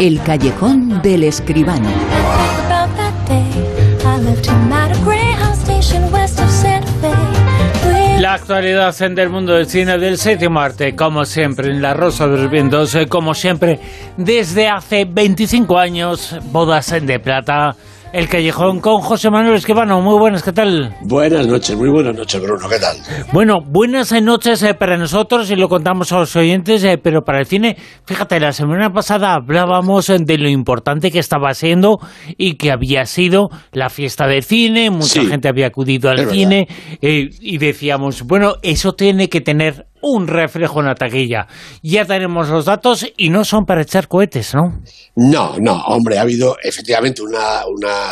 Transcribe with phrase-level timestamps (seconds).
[0.00, 1.88] El callejón del escribano.
[8.20, 12.36] La actualidad del mundo del cine del séptimo arte, como siempre, en La Rosa de
[12.36, 13.80] los Vientos, eh, como siempre,
[14.18, 17.74] desde hace 25 años, bodas de plata
[18.12, 20.00] el Callejón con José Manuel Esquivano.
[20.00, 20.94] Muy buenas, ¿qué tal?
[21.02, 22.96] Buenas noches, muy buenas noches, Bruno, ¿qué tal?
[23.32, 27.40] Bueno, buenas noches eh, para nosotros y lo contamos a los oyentes, eh, pero para
[27.40, 31.98] el cine, fíjate, la semana pasada hablábamos eh, de lo importante que estaba siendo
[32.36, 36.68] y que había sido la fiesta del cine, mucha gente había acudido al cine
[37.00, 41.46] y decíamos, bueno, eso tiene que tener un reflejo en la taquilla.
[41.82, 44.80] Ya tenemos los datos y no son para echar cohetes, ¿no?
[45.16, 47.64] No, no, hombre, ha habido efectivamente una,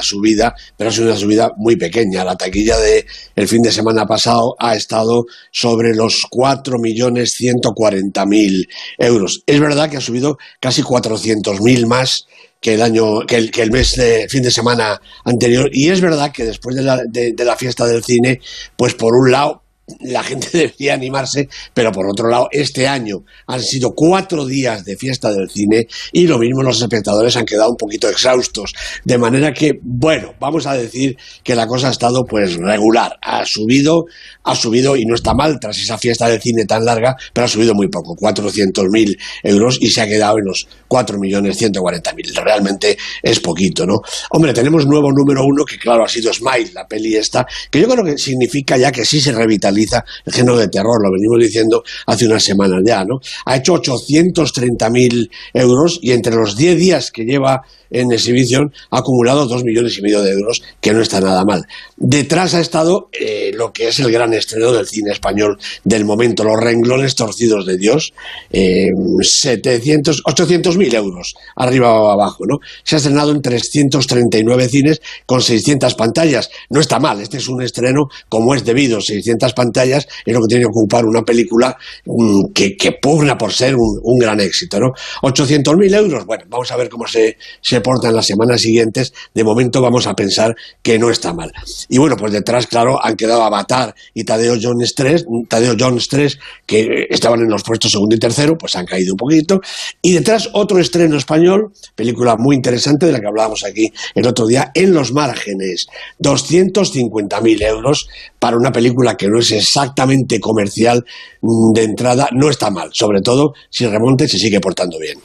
[0.02, 2.24] subida, pero es una subida muy pequeña.
[2.24, 8.68] La taquilla de el fin de semana pasado ha estado sobre los 4.140.000
[8.98, 9.44] euros.
[9.46, 12.26] Es verdad que ha subido casi 400.000 más
[12.60, 16.00] que el año que el, que el mes de fin de semana anterior y es
[16.00, 18.41] verdad que después de la, de la fiesta del cine
[18.74, 19.63] pues por un lado
[20.00, 24.96] la gente debería animarse, pero por otro lado, este año han sido cuatro días de
[24.96, 28.72] fiesta del cine y lo mismo los espectadores han quedado un poquito exhaustos.
[29.04, 33.18] De manera que, bueno, vamos a decir que la cosa ha estado pues regular.
[33.22, 34.06] Ha subido,
[34.42, 37.48] ha subido y no está mal tras esa fiesta del cine tan larga, pero ha
[37.48, 42.42] subido muy poco, 400.000 euros y se ha quedado en los 4.140.000.
[42.42, 44.00] Realmente es poquito, ¿no?
[44.30, 47.88] Hombre, tenemos nuevo número uno que claro ha sido Smile, la peli esta, que yo
[47.88, 51.83] creo que significa ya que sí se revitaliza el género de terror, lo venimos diciendo
[52.06, 53.20] hace unas semanas ya, ¿no?
[53.47, 57.62] Ha hecho 830.000 euros y entre los 10 días que lleva
[57.94, 61.64] en exhibición ha acumulado dos millones y medio de euros, que no está nada mal.
[61.97, 66.44] Detrás ha estado eh, lo que es el gran estreno del cine español del momento,
[66.44, 68.12] Los renglones torcidos de Dios,
[68.50, 68.88] eh,
[69.20, 72.59] 700, 800 mil euros, arriba o abajo, ¿no?
[72.83, 76.50] Se ha estrenado en 339 cines con 600 pantallas.
[76.71, 80.47] No está mal, este es un estreno como es debido, 600 pantallas es lo que
[80.48, 84.92] tiene que ocupar una película mm, que, pugna por ser un, gran éxito, ¿no?
[85.22, 89.44] 800 mil euros, bueno, vamos a ver cómo se, se en las semanas siguientes, de
[89.44, 91.53] momento vamos a pensar que no está mal.
[91.88, 96.38] Y bueno, pues detrás, claro, han quedado Avatar y Tadeo Jones 3, Tadeo Jones 3,
[96.66, 99.60] que estaban en los puestos segundo y tercero, pues han caído un poquito.
[100.03, 104.47] Y detrás otro estreno español, película muy interesante de la que hablábamos aquí el otro
[104.47, 105.86] día, En los márgenes,
[106.20, 108.08] 250.000 euros
[108.44, 111.03] para una película que no es exactamente comercial
[111.41, 115.19] mm, de entrada, no está mal, sobre todo si remonte se sigue portando bien.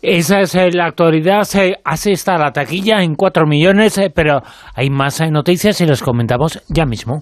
[0.00, 1.42] Esa es eh, la actualidad.
[1.82, 4.42] Así está la taquilla en 4 millones, eh, pero
[4.76, 7.20] hay más eh, noticias y las comentamos ya mismo.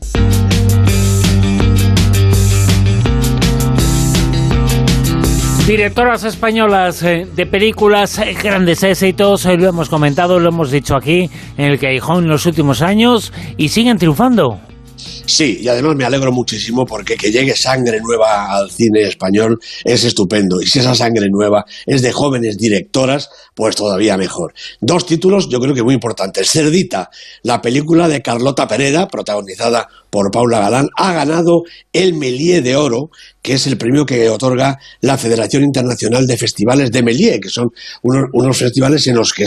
[5.67, 11.79] Directoras españolas de películas, grandes éxitos, lo hemos comentado, lo hemos dicho aquí en el
[11.79, 14.61] Callejón en los últimos años y siguen triunfando.
[15.31, 20.03] Sí, y además me alegro muchísimo porque que llegue sangre nueva al cine español es
[20.03, 20.61] estupendo.
[20.61, 24.53] Y si esa sangre nueva es de jóvenes directoras, pues todavía mejor.
[24.81, 26.51] Dos títulos yo creo que muy importantes.
[26.51, 27.11] Cerdita,
[27.45, 31.62] la película de Carlota Pereda, protagonizada por Paula Galán, ha ganado
[31.93, 33.11] el Melié de Oro,
[33.41, 37.73] que es el premio que otorga la Federación Internacional de Festivales de Melié, que son
[38.03, 39.47] unos, festivales en los que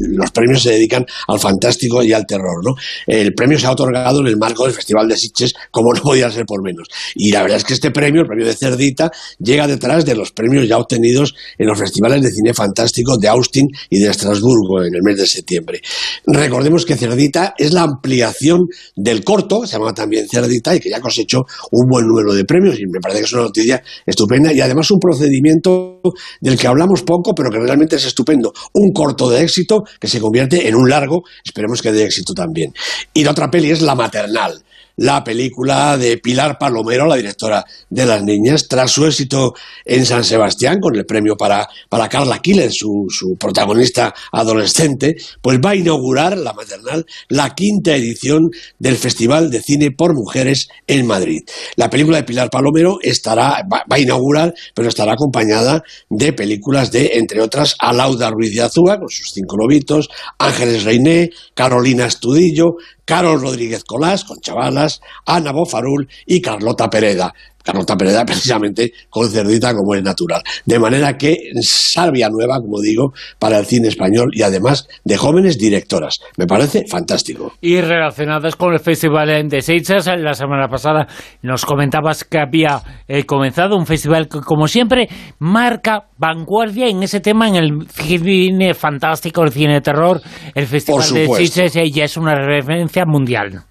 [0.00, 2.64] los premios se dedican al fantástico y al terror.
[2.64, 2.74] ¿no?
[3.06, 6.30] El premio se ha otorgado en el marco del Festival de Sitges, como no podía
[6.30, 6.88] ser por menos.
[7.14, 10.32] Y la verdad es que este premio, el premio de Cerdita, llega detrás de los
[10.32, 14.94] premios ya obtenidos en los festivales de cine fantástico de Austin y de Estrasburgo en
[14.94, 15.80] el mes de septiembre.
[16.26, 21.00] Recordemos que Cerdita es la ampliación del corto, se llama también Cerdita, y que ya
[21.00, 24.60] cosechó un buen número de premios, y me parece que es una noticia estupenda, y
[24.60, 26.00] además un procedimiento
[26.40, 28.52] del que hablamos poco, pero que realmente es estupendo.
[28.74, 32.72] Un corto de éxito que se convierte en un largo, esperemos que de éxito también.
[33.14, 34.62] Y la otra peli es La Maternal
[34.98, 39.54] la película de Pilar Palomero, la directora de Las Niñas, tras su éxito
[39.84, 45.58] en San Sebastián con el premio para, para Carla Quiles, su, su protagonista adolescente, pues
[45.64, 51.06] va a inaugurar la maternal la quinta edición del Festival de Cine por Mujeres en
[51.06, 51.42] Madrid.
[51.76, 57.12] La película de Pilar Palomero estará, va, a inaugurar, pero estará acompañada de películas de,
[57.14, 60.08] entre otras, Alauda Ruiz de Azúa, con sus cinco lobitos,
[60.38, 62.74] Ángeles Reiné, Carolina Estudillo,
[63.08, 67.32] Carol Rodríguez Colás, con Chavalas, Salas, Ana Bofarul y Carlota Pereda.
[67.62, 70.42] Carlota Pereda precisamente con Cerdita como es natural.
[70.64, 75.58] De manera que salvia nueva, como digo, para el cine español y además de jóvenes
[75.58, 76.18] directoras.
[76.38, 77.52] Me parece fantástico.
[77.60, 81.06] Y relacionadas con el Festival de Sitges, la semana pasada
[81.42, 85.08] nos comentabas que había eh, comenzado un festival que, como siempre,
[85.38, 90.22] marca vanguardia en ese tema, en el cine fantástico, el cine de terror.
[90.54, 93.64] El Festival de Sitges ya es una referencia mundial.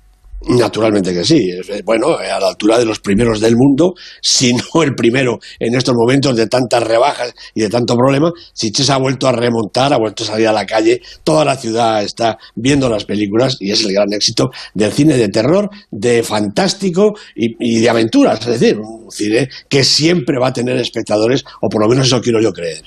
[0.45, 1.49] Naturalmente que sí.
[1.49, 5.75] Eh, bueno, a la altura de los primeros del mundo, si no el primero en
[5.75, 9.97] estos momentos de tantas rebajas y de tanto problema, Sitges ha vuelto a remontar, ha
[9.97, 13.83] vuelto a salir a la calle, toda la ciudad está viendo las películas y es
[13.83, 18.39] el gran éxito del cine de terror, de fantástico y, de aventuras.
[18.41, 22.21] Es decir, un cine que siempre va a tener espectadores, o por lo menos eso
[22.21, 22.83] quiero yo creer.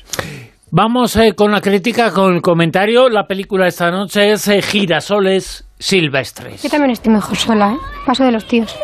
[0.72, 3.08] Vamos eh, con la crítica, con el comentario.
[3.08, 6.62] La película esta noche es eh, Girasoles silvestres.
[6.62, 7.76] Yo también estoy mejor sola, ¿eh?
[8.06, 8.76] Paso de los tíos.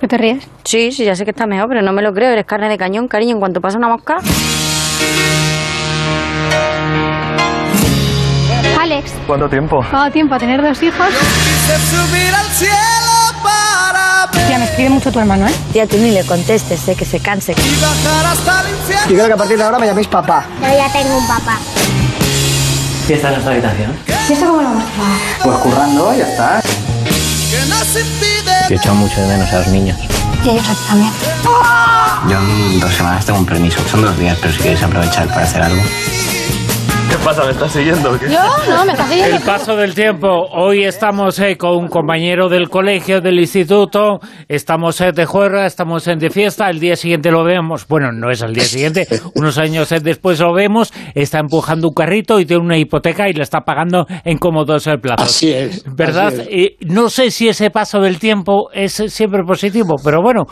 [0.00, 0.48] ¿Qué te ríes?
[0.62, 2.30] Sí, sí, ya sé que está mejor, pero no me lo creo.
[2.30, 4.18] Eres carne de cañón, cariño, en cuanto pasa una mosca.
[8.78, 9.12] Alex.
[9.26, 9.84] ¿Cuánto tiempo?
[9.90, 10.34] ¿Cuánto tiempo?
[10.36, 11.08] ¿A tener dos hijos?
[11.08, 12.89] subir al cielo
[14.46, 15.54] Tía, me escribe mucho tu hermano, ¿eh?
[15.72, 17.52] Tía, tú ni le contestes, sé que se canse.
[17.52, 19.06] y bajar hasta el infierno.
[19.08, 20.44] Yo creo que a partir de ahora me llaméis papá.
[20.60, 21.58] Yo ya tengo un papá.
[23.08, 23.96] ¿Y esta es nuestra habitación?
[24.28, 25.42] ¿Y esto cómo lo vamos a?
[25.42, 26.62] Pues currando, ya está.
[28.68, 29.98] He echado mucho de menos a los niños.
[30.44, 31.12] Y ellos a ti también.
[32.28, 33.80] Yo en dos semanas tengo un permiso.
[33.90, 35.82] Son dos días, pero si queréis aprovechar para hacer algo.
[37.10, 37.44] ¿Qué pasa?
[37.44, 38.16] ¿Me estás siguiendo?
[38.20, 38.26] qué?
[38.30, 39.36] Yo, no, me estás siguiendo.
[39.36, 40.28] El paso del tiempo.
[40.28, 44.20] Hoy estamos eh, con un compañero del colegio, del instituto.
[44.48, 46.70] Estamos eh, de juerga, estamos en de fiesta.
[46.70, 47.88] El día siguiente lo vemos.
[47.88, 49.08] Bueno, no es el día siguiente.
[49.34, 50.92] unos años eh, después lo vemos.
[51.16, 55.26] Está empujando un carrito y tiene una hipoteca y la está pagando en cómodos plazos.
[55.26, 55.82] Así es.
[55.92, 56.28] ¿Verdad?
[56.28, 56.48] así es.
[56.48, 60.46] Y no sé si ese paso del tiempo es siempre positivo, pero bueno,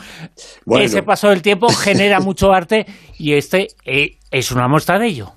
[0.66, 0.84] Bueno.
[0.84, 2.84] ese paso del tiempo genera mucho arte
[3.16, 5.32] y este eh, es una muestra de ello.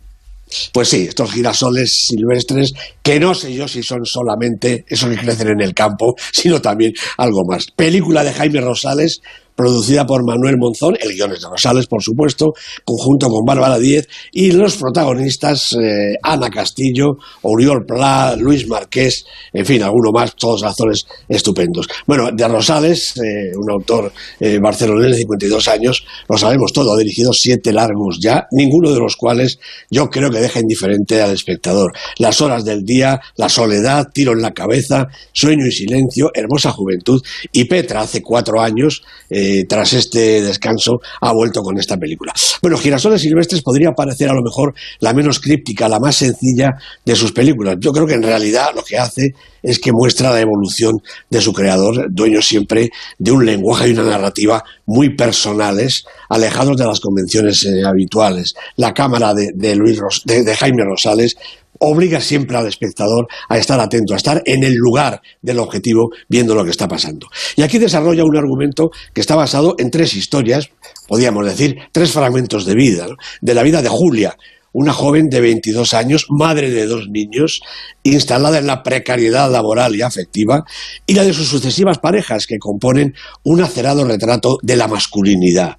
[0.74, 5.50] Pues sí, estos girasoles silvestres, que no sé yo si son solamente esos que crecen
[5.50, 7.68] en el campo, sino también algo más.
[7.75, 9.21] Película de Jaime Rosales,
[9.56, 12.53] producida por Manuel Monzón, el guion es de Rosales, por supuesto,
[12.83, 19.65] conjunto con Bárbara Díez, y los protagonistas, eh, Ana Castillo, Oriol Pla, Luis Marqués, en
[19.65, 21.88] fin, alguno más, todos actores estupendos.
[22.07, 26.98] Bueno, de Rosales, eh, un autor eh, barcelonés de 52 años, lo sabemos todo, ha
[26.98, 29.59] dirigido siete largos ya, ninguno de los cuales
[29.89, 31.94] yo creo que deja indiferente al espectador.
[32.18, 37.21] Las horas del día, la soledad, tiro en la cabeza, sueño y silencio, hermosa juventud,
[37.51, 39.03] y Petra hace cuatro años,
[39.41, 42.33] eh, tras este descanso, ha vuelto con esta película.
[42.61, 46.71] Bueno, Girasoles Silvestres podría parecer a lo mejor la menos críptica, la más sencilla
[47.05, 47.77] de sus películas.
[47.79, 49.33] Yo creo que en realidad lo que hace
[49.63, 50.93] es que muestra la evolución
[51.29, 52.89] de su creador, dueño siempre
[53.19, 58.53] de un lenguaje y una narrativa muy personales, alejados de las convenciones eh, habituales.
[58.75, 61.35] La cámara de, de Luis Ros- de- de Jaime Rosales
[61.81, 66.55] obliga siempre al espectador a estar atento, a estar en el lugar del objetivo viendo
[66.55, 67.27] lo que está pasando.
[67.55, 70.69] Y aquí desarrolla un argumento que está basado en tres historias,
[71.07, 73.07] podríamos decir, tres fragmentos de vida,
[73.41, 74.37] de la vida de Julia,
[74.73, 77.62] una joven de 22 años, madre de dos niños,
[78.03, 80.63] instalada en la precariedad laboral y afectiva,
[81.06, 83.13] y la de sus sucesivas parejas, que componen
[83.44, 85.77] un acerado retrato de la masculinidad.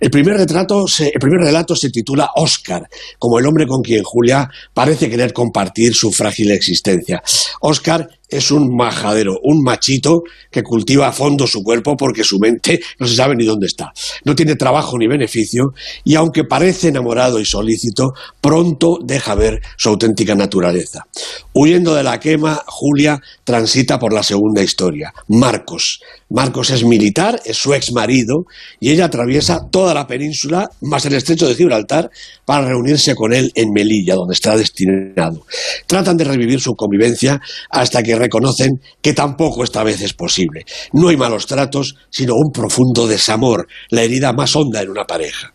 [0.00, 4.48] El primer, retrato el primer relato se titula Oscar, como el hombre con quien Julia
[4.74, 7.22] parece querer compartir su frágil existencia.
[7.60, 12.80] Oscar es un majadero, un machito que cultiva a fondo su cuerpo porque su mente
[12.98, 13.92] no se sabe ni dónde está.
[14.24, 15.74] No tiene trabajo ni beneficio
[16.04, 21.06] y aunque parece enamorado y solícito, pronto deja ver su auténtica naturaleza.
[21.52, 26.00] Huyendo de la quema, Julia transita por la segunda historia, Marcos.
[26.32, 28.46] Marcos es militar, es su ex marido
[28.80, 32.10] y ella atraviesa toda la península más el estrecho de Gibraltar
[32.46, 35.44] para reunirse con él en Melilla, donde está destinado.
[35.86, 40.64] Tratan de revivir su convivencia hasta que reconocen que tampoco esta vez es posible.
[40.94, 45.52] No hay malos tratos, sino un profundo desamor, la herida más honda en una pareja.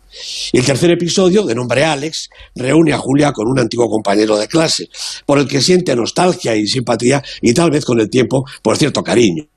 [0.52, 4.46] Y el tercer episodio, de nombre Alex, reúne a Julia con un antiguo compañero de
[4.46, 4.88] clase,
[5.26, 9.02] por el que siente nostalgia y simpatía y tal vez con el tiempo, por cierto,
[9.02, 9.48] cariño.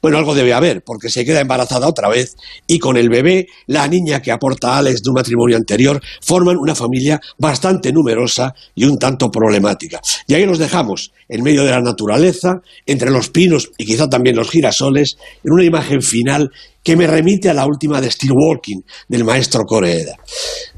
[0.00, 3.88] Bueno, algo debe haber, porque se queda embarazada otra vez y con el bebé, la
[3.88, 8.84] niña que aporta a Alex de un matrimonio anterior, forman una familia bastante numerosa y
[8.84, 10.00] un tanto problemática.
[10.26, 14.36] Y ahí los dejamos, en medio de la naturaleza, entre los pinos y quizá también
[14.36, 16.50] los girasoles, en una imagen final
[16.86, 20.14] que me remite a la última de Steel Walking del maestro Koreeda.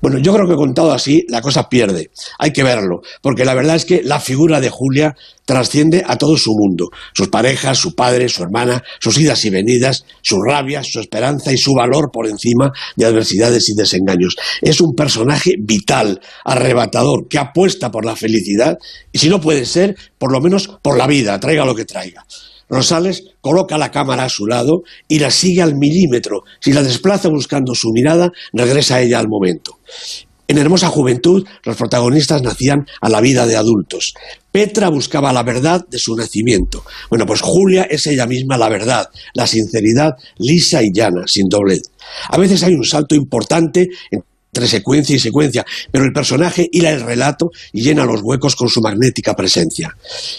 [0.01, 2.09] Bueno, yo creo que contado así, la cosa pierde.
[2.39, 6.39] Hay que verlo, porque la verdad es que la figura de Julia trasciende a todo
[6.39, 10.99] su mundo, sus parejas, su padre, su hermana, sus idas y venidas, sus rabias, su
[10.99, 14.35] esperanza y su valor por encima de adversidades y desengaños.
[14.63, 18.79] Es un personaje vital, arrebatador, que apuesta por la felicidad
[19.13, 22.25] y si no puede ser, por lo menos por la vida, traiga lo que traiga.
[22.69, 26.45] Rosales coloca la cámara a su lado y la sigue al milímetro.
[26.61, 29.79] Si la desplaza buscando su mirada, regresa ella al momento.
[30.51, 34.15] En hermosa juventud, los protagonistas nacían a la vida de adultos.
[34.51, 36.85] Petra buscaba la verdad de su nacimiento.
[37.11, 41.83] Bueno, pues Julia es ella misma la verdad, la sinceridad lisa y llana, sin doblez.
[42.31, 43.91] A veces hay un salto importante
[44.59, 48.69] entre secuencia y secuencia, pero el personaje hila el relato y llena los huecos con
[48.69, 49.97] su magnética presencia.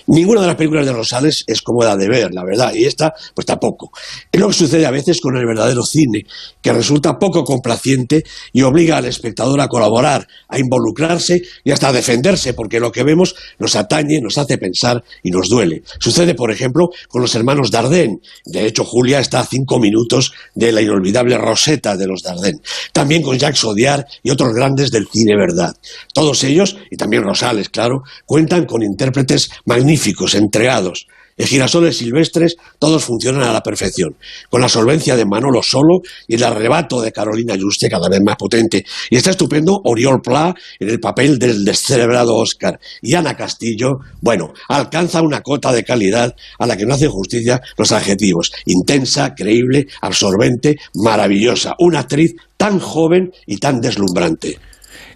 [0.07, 3.45] Ninguna de las películas de Rosales es cómoda de ver, la verdad, y esta, pues
[3.45, 3.91] tampoco.
[4.29, 6.25] Es lo que sucede a veces con el verdadero cine,
[6.61, 11.93] que resulta poco complaciente y obliga al espectador a colaborar, a involucrarse y hasta a
[11.93, 15.83] defenderse, porque lo que vemos nos atañe, nos hace pensar y nos duele.
[15.99, 18.19] Sucede, por ejemplo, con los hermanos Dardenne.
[18.45, 22.59] De hecho, Julia está a cinco minutos de la inolvidable Rosetta de los Dardenne.
[22.91, 25.75] También con Jacques Audiard y otros grandes del cine verdad.
[26.13, 31.07] Todos ellos, y también Rosales, claro, cuentan con intérpretes magníficos, entregados.
[31.47, 34.15] Girasoles Silvestres todos funcionan a la perfección,
[34.49, 38.35] con la solvencia de Manolo Solo y el arrebato de Carolina Juste cada vez más
[38.35, 38.85] potente.
[39.09, 42.79] Y está estupendo Oriol Pla en el papel del descerebrado Oscar.
[43.01, 47.61] Y Ana Castillo, bueno, alcanza una cota de calidad a la que no hacen justicia
[47.77, 48.51] los adjetivos.
[48.65, 51.75] Intensa, creíble, absorbente, maravillosa.
[51.79, 54.59] Una actriz tan joven y tan deslumbrante.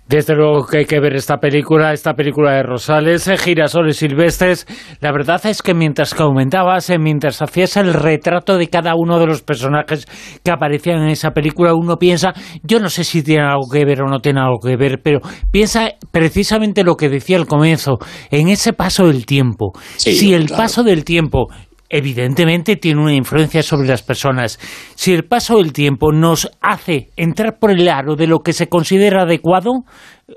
[0.07, 4.67] Desde luego que hay que ver esta película, esta película de Rosales, eh, Girasoles Silvestres.
[5.00, 9.17] La verdad es que mientras que aumentabas, eh, mientras hacías el retrato de cada uno
[9.17, 10.05] de los personajes
[10.43, 12.33] que aparecían en esa película, uno piensa,
[12.63, 15.19] yo no sé si tiene algo que ver o no tiene algo que ver, pero
[15.51, 17.98] piensa precisamente lo que decía al comienzo,
[18.29, 19.72] en ese paso del tiempo.
[19.95, 20.63] Sí, si el claro.
[20.63, 21.48] paso del tiempo
[21.94, 24.60] evidentemente tiene una influencia sobre las personas.
[24.96, 28.68] Si el paso del tiempo nos hace entrar por el aro de lo que se
[28.68, 29.84] considera adecuado,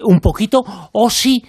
[0.02, 1.44] un poquito, o si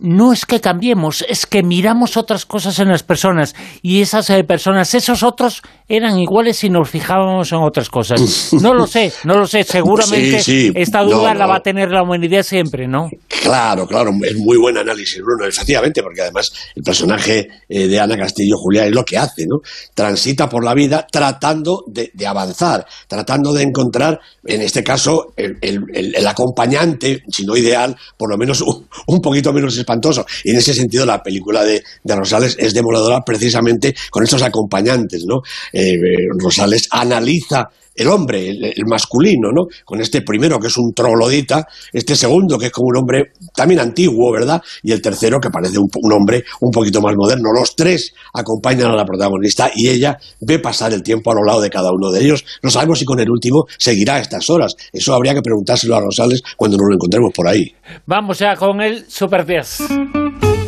[0.00, 4.42] no es que cambiemos, es que miramos otras cosas en las personas y esas eh,
[4.42, 5.60] personas, esos otros
[5.94, 8.50] eran iguales si nos fijábamos en otras cosas.
[8.60, 10.72] No lo sé, no lo sé, seguramente Sí, sí.
[10.74, 13.10] esta duda No, la va a tener la humanidad siempre, ¿no?
[13.42, 18.16] Claro, claro, es muy buen análisis, Bruno, efectivamente, porque además el personaje eh, de Ana
[18.16, 19.58] Castillo Julián es lo que hace, ¿no?
[19.94, 25.58] Transita por la vida tratando de, de avanzar, tratando de encontrar, en este caso, el,
[25.60, 30.24] el- el- el acompañante, si no ideal, por lo menos un, un poquito menos espantoso.
[30.44, 35.24] Y en ese sentido, la película de, de Rosales es demoledora precisamente con estos acompañantes,
[35.26, 35.40] ¿no?
[35.72, 39.66] Eh, eh, Rosales analiza el hombre, el, masculino, ¿no?
[39.84, 43.80] Con este primero que es un troglodita, este segundo que es como un hombre también
[43.80, 44.62] antiguo, ¿verdad?
[44.82, 47.50] Y el tercero que parece un hombre un poquito más moderno.
[47.52, 51.60] Los tres acompañan a la protagonista y ella ve pasar el tiempo a lo lado
[51.60, 52.44] de cada uno de ellos.
[52.62, 54.74] No sabemos si con el último seguirá a estas horas.
[54.92, 57.74] Eso habría que preguntárselo a Rosales cuando nos lo encontremos por ahí.
[58.06, 60.61] Vamos ya con el Super 10.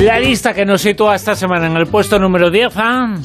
[0.00, 3.16] La lista que nos sitúa esta semana en el puesto número 10, ¿ah?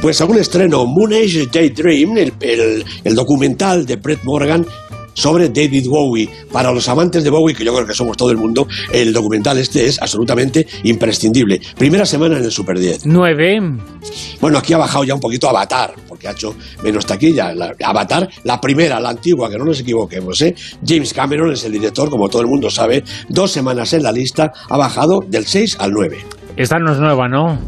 [0.00, 4.64] Pues algún estreno, Moon Age Daydream, el, el, el documental de Brett Morgan
[5.12, 6.28] sobre David Bowie.
[6.52, 9.58] Para los amantes de Bowie, que yo creo que somos todo el mundo, el documental
[9.58, 11.60] este es absolutamente imprescindible.
[11.76, 13.06] Primera semana en el Super 10.
[13.06, 13.60] 9.
[14.40, 17.54] Bueno, aquí ha bajado ya un poquito Avatar, porque ha hecho menos taquilla.
[17.54, 20.54] La- Avatar, la primera, la antigua, que no nos equivoquemos, ¿eh?
[20.84, 23.04] James Cameron es el director, como todo el mundo sabe.
[23.28, 26.18] Dos semanas en la lista, ha bajado del 6 al 9.
[26.56, 27.58] Esta no es nueva, ¿no?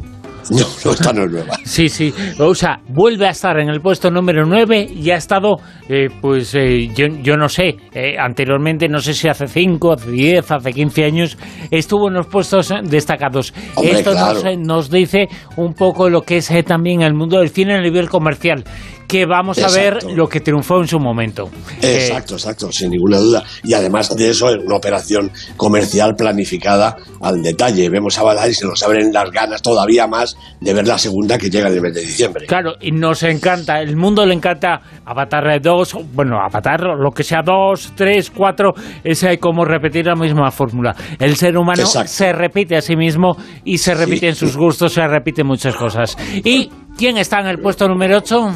[0.51, 1.57] No, no, esta no es nueva.
[1.65, 2.13] Sí, sí.
[2.39, 5.57] O sea, vuelve a estar en el puesto número 9 y ha estado,
[5.89, 10.11] eh, pues, eh, yo, yo no sé, eh, anteriormente, no sé si hace 5, hace
[10.11, 11.39] 10, hace 15 años,
[11.71, 13.53] estuvo en los puestos eh, destacados.
[13.75, 14.35] Hombre, Esto claro.
[14.35, 17.81] nos, eh, nos dice un poco lo que es también el mundo del cine a
[17.81, 18.65] nivel comercial,
[19.09, 20.15] que vamos a ver Exacto.
[20.15, 21.51] lo que triunfó en su momento.
[21.83, 23.43] Eh, Exacto, exacto, sin ninguna duda.
[23.65, 27.89] Y además de eso, es una operación comercial planificada al detalle.
[27.89, 31.39] Vemos a Avatar y se nos abren las ganas todavía más de ver la segunda
[31.39, 32.47] que llega en el mes de diciembre.
[32.47, 37.41] Claro, y nos encanta, el mundo le encanta Avatar 2, bueno, Avatar, lo que sea
[37.43, 38.75] 2, 3, 4,
[39.05, 40.95] es eh, como repetir la misma fórmula.
[41.19, 42.09] El ser humano Exacto.
[42.09, 46.17] se repite a sí mismo y se repite en sus gustos, se repite muchas cosas.
[46.45, 48.53] ¿Y quién está en el puesto número 8?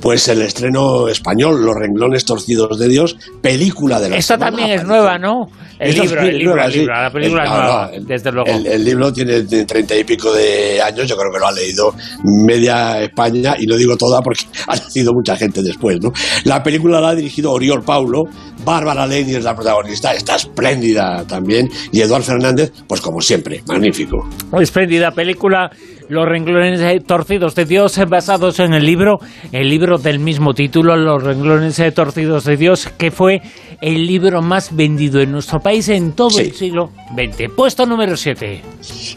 [0.00, 4.70] Pues el estreno español, Los renglones torcidos de Dios, película de la Esta semana, también
[4.70, 4.88] es aparición.
[4.98, 5.46] nueva, ¿no?
[5.78, 6.78] El Esta libro, el libro, nueva, el sí.
[6.80, 8.50] libro, la película El- es nueva, no, desde luego.
[8.50, 11.94] El, el libro tiene treinta y pico de años, yo creo que lo ha leído
[12.24, 16.12] media España, y lo digo toda porque ha nacido mucha gente después, ¿no?
[16.44, 18.22] La película la ha dirigido Oriol Paulo,
[18.66, 21.70] Bárbara Leni es la protagonista, está espléndida también.
[21.92, 24.28] Y Eduard Fernández, pues como siempre, magnífico.
[24.60, 25.70] Espléndida película.
[26.08, 29.18] Los renglones torcidos de Dios, eh, basados en el libro,
[29.50, 33.42] el libro del mismo título, Los renglones torcidos de Dios, que fue
[33.80, 36.42] el libro más vendido en nuestro país en todo Sí.
[36.42, 37.48] el siglo XX.
[37.56, 38.62] Puesto número 7.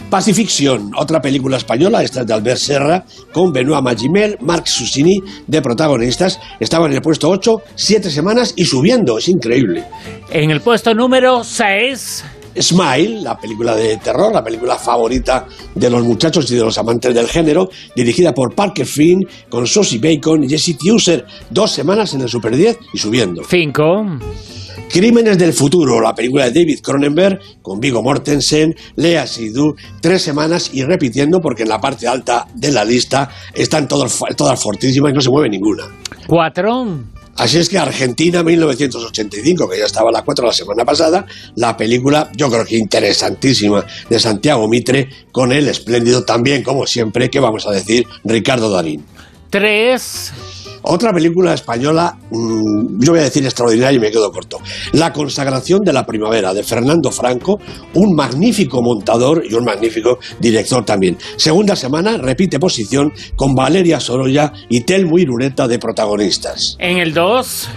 [0.10, 5.62] Pacifiction, otra película española, esta es de Albert Serra, con Benoît Magimel, Marc Susini de
[5.62, 6.40] protagonistas.
[6.60, 9.84] Estaba en el puesto 8, 7 semanas y subiendo, es increíble.
[10.30, 12.26] En el puesto número 6.
[12.60, 17.14] Smile, la película de terror, la película favorita de los muchachos y de los amantes
[17.14, 22.22] del género, dirigida por Parker Finn, con Sosie Bacon y Jesse User, dos semanas en
[22.22, 23.44] el Super 10 y subiendo.
[23.48, 23.84] 5.
[24.92, 30.72] Crímenes del futuro, la película de David Cronenberg, con Vigo Mortensen, Lea Seydoux, tres semanas
[30.74, 35.14] y repitiendo porque en la parte alta de la lista están todas, todas fortísimas y
[35.14, 35.84] no se mueve ninguna.
[36.28, 37.19] 4.
[37.40, 41.78] Así es que Argentina 1985, que ya estaba a la 4 la semana pasada, la
[41.78, 47.40] película yo creo que interesantísima de Santiago Mitre con el espléndido también, como siempre, que
[47.40, 49.06] vamos a decir, Ricardo Darín.
[49.52, 50.34] 3.
[50.84, 54.60] Otra película española, mmm, yo voy a decir extraordinaria y me quedo corto.
[54.94, 57.60] La consagración de la primavera de Fernando Franco,
[57.94, 61.18] un magnífico montador y un magnífico director también.
[61.38, 66.76] Segunda semana, repite posición con Valeria Sorolla y Telmo Irureta de protagonistas.
[66.80, 67.70] En el 2.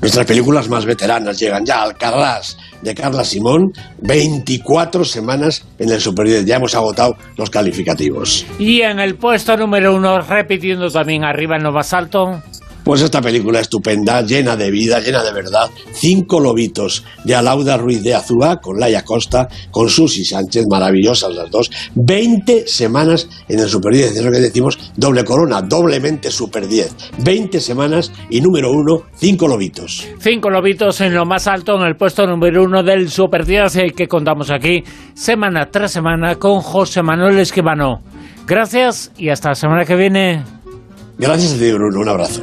[0.00, 3.72] Nuestras películas más veteranas llegan ya al Carras de Carla Simón,
[4.02, 6.44] 24 semanas en el Super 10.
[6.44, 8.46] Ya hemos agotado los calificativos.
[8.58, 12.42] Y en el puesto número 1, repitiendo también arriba en lo alto.
[12.84, 15.70] Pues esta película estupenda, llena de vida, llena de verdad.
[15.92, 21.50] Cinco lobitos de Alauda Ruiz de Azúa con Laia Costa, con Susi Sánchez, maravillosas las
[21.50, 21.70] dos.
[21.94, 26.94] 20 semanas en el Super 10, es lo que decimos, doble corona, doblemente Super 10.
[27.24, 30.06] 20 semanas y número uno, cinco lobitos.
[30.18, 33.92] Cinco lobitos en lo más alto, en el puesto número uno del Super 10 eh,
[33.96, 38.02] que contamos aquí, semana tras semana, con José Manuel Esquivano.
[38.46, 40.63] Gracias y hasta la semana que viene.
[41.18, 42.00] Gracias Bruno.
[42.00, 42.40] Un abrazo.